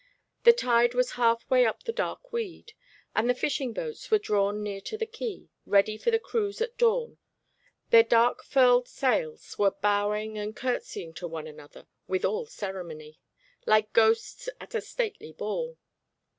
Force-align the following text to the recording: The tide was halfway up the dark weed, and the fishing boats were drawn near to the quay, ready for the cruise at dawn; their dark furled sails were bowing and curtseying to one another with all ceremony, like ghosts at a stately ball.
The 0.45 0.51
tide 0.51 0.95
was 0.95 1.11
halfway 1.11 1.63
up 1.63 1.83
the 1.83 1.91
dark 1.93 2.33
weed, 2.33 2.73
and 3.15 3.29
the 3.29 3.35
fishing 3.35 3.71
boats 3.71 4.09
were 4.09 4.17
drawn 4.17 4.63
near 4.63 4.81
to 4.81 4.97
the 4.97 5.05
quay, 5.05 5.51
ready 5.67 5.95
for 5.95 6.09
the 6.09 6.17
cruise 6.17 6.59
at 6.59 6.75
dawn; 6.75 7.19
their 7.91 8.01
dark 8.01 8.43
furled 8.43 8.87
sails 8.87 9.59
were 9.59 9.69
bowing 9.79 10.39
and 10.39 10.55
curtseying 10.55 11.13
to 11.17 11.27
one 11.27 11.45
another 11.45 11.85
with 12.07 12.25
all 12.25 12.47
ceremony, 12.47 13.19
like 13.67 13.93
ghosts 13.93 14.49
at 14.59 14.73
a 14.73 14.81
stately 14.81 15.33
ball. 15.33 15.77